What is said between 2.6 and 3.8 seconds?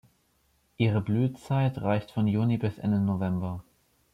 Ende November.